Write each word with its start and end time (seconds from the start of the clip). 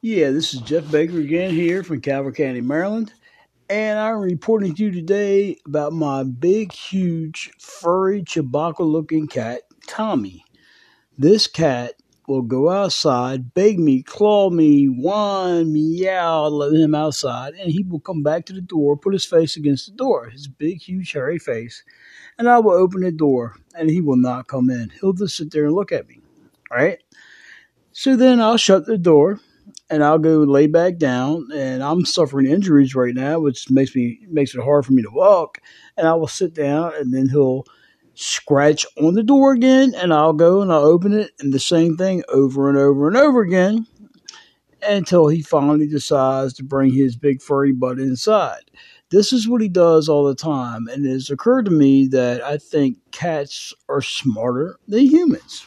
Yeah, 0.00 0.30
this 0.30 0.54
is 0.54 0.60
Jeff 0.60 0.88
Baker 0.92 1.18
again 1.18 1.50
here 1.50 1.82
from 1.82 2.00
Calvert 2.00 2.36
County, 2.36 2.60
Maryland. 2.60 3.12
And 3.68 3.98
I'm 3.98 4.20
reporting 4.20 4.72
to 4.76 4.84
you 4.84 4.92
today 4.92 5.56
about 5.66 5.92
my 5.92 6.22
big, 6.22 6.70
huge, 6.70 7.50
furry, 7.58 8.22
Chewbacca 8.22 8.78
looking 8.78 9.26
cat, 9.26 9.62
Tommy. 9.88 10.44
This 11.18 11.48
cat 11.48 11.94
will 12.28 12.42
go 12.42 12.70
outside, 12.70 13.52
beg 13.54 13.80
me, 13.80 14.04
claw 14.04 14.50
me, 14.50 14.86
whine, 14.86 15.72
meow, 15.72 16.46
let 16.46 16.74
him 16.74 16.94
outside, 16.94 17.54
and 17.54 17.72
he 17.72 17.82
will 17.82 17.98
come 17.98 18.22
back 18.22 18.46
to 18.46 18.52
the 18.52 18.60
door, 18.60 18.96
put 18.96 19.14
his 19.14 19.24
face 19.24 19.56
against 19.56 19.86
the 19.86 19.96
door, 19.96 20.28
his 20.28 20.46
big, 20.46 20.80
huge, 20.80 21.10
hairy 21.10 21.40
face, 21.40 21.82
and 22.38 22.48
I 22.48 22.60
will 22.60 22.70
open 22.70 23.00
the 23.00 23.10
door, 23.10 23.56
and 23.74 23.90
he 23.90 24.00
will 24.00 24.16
not 24.16 24.46
come 24.46 24.70
in. 24.70 24.92
He'll 25.00 25.12
just 25.12 25.36
sit 25.36 25.50
there 25.50 25.64
and 25.64 25.74
look 25.74 25.90
at 25.90 26.06
me, 26.06 26.20
right? 26.70 27.02
So 27.90 28.14
then 28.14 28.40
I'll 28.40 28.58
shut 28.58 28.86
the 28.86 28.96
door 28.96 29.40
and 29.90 30.04
I'll 30.04 30.18
go 30.18 30.38
lay 30.38 30.66
back 30.66 30.98
down. 30.98 31.48
And 31.54 31.82
I'm 31.82 32.04
suffering 32.04 32.46
injuries 32.46 32.94
right 32.94 33.14
now, 33.14 33.40
which 33.40 33.70
makes 33.70 33.94
me 33.94 34.20
makes 34.28 34.54
it 34.54 34.62
hard 34.62 34.86
for 34.86 34.92
me 34.92 35.02
to 35.02 35.10
walk. 35.10 35.58
And 35.96 36.06
I 36.06 36.14
will 36.14 36.28
sit 36.28 36.54
down, 36.54 36.92
and 36.94 37.12
then 37.12 37.28
he'll 37.28 37.64
scratch 38.14 38.84
on 39.00 39.14
the 39.14 39.22
door 39.22 39.52
again, 39.52 39.94
and 39.94 40.12
I'll 40.12 40.32
go 40.32 40.60
and 40.60 40.72
I'll 40.72 40.84
open 40.84 41.12
it, 41.12 41.30
and 41.38 41.52
the 41.52 41.60
same 41.60 41.96
thing 41.96 42.24
over 42.28 42.68
and 42.68 42.76
over 42.76 43.06
and 43.06 43.16
over 43.16 43.42
again 43.42 43.86
until 44.86 45.28
he 45.28 45.42
finally 45.42 45.86
decides 45.86 46.52
to 46.54 46.64
bring 46.64 46.92
his 46.92 47.16
big 47.16 47.40
furry 47.40 47.72
butt 47.72 47.98
inside. 47.98 48.70
This 49.10 49.32
is 49.32 49.48
what 49.48 49.62
he 49.62 49.68
does 49.68 50.08
all 50.08 50.24
the 50.24 50.34
time, 50.34 50.86
and 50.88 51.06
it 51.06 51.10
has 51.10 51.30
occurred 51.30 51.64
to 51.66 51.70
me 51.70 52.08
that 52.08 52.42
I 52.42 52.58
think 52.58 52.98
cats 53.10 53.72
are 53.88 54.02
smarter 54.02 54.78
than 54.86 55.06
humans. 55.06 55.64